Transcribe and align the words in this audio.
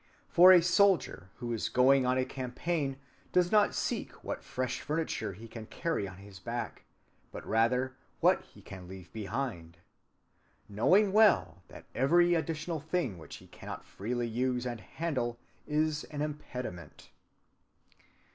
"For 0.29 0.51
a 0.51 0.63
soldier 0.63 1.29
who 1.35 1.53
is 1.53 1.69
going 1.69 2.07
on 2.07 2.17
a 2.17 2.25
campaign 2.25 2.97
does 3.31 3.51
not 3.51 3.75
seek 3.75 4.13
what 4.23 4.43
fresh 4.43 4.81
furniture 4.81 5.33
he 5.33 5.47
can 5.47 5.67
carry 5.67 6.07
on 6.07 6.17
his 6.17 6.39
back, 6.39 6.85
but 7.31 7.45
rather 7.45 7.95
what 8.19 8.41
he 8.41 8.63
can 8.63 8.87
leave 8.87 9.13
behind; 9.13 9.77
"Knowing 10.67 11.13
well 11.13 11.61
that 11.67 11.85
every 11.93 12.33
additional 12.33 12.79
thing 12.79 13.19
which 13.19 13.35
he 13.35 13.45
cannot 13.45 13.85
freely 13.85 14.27
use 14.27 14.65
and 14.65 14.81
handle 14.81 15.37
is 15.67 16.03
an 16.05 16.23
impediment." 16.23 17.11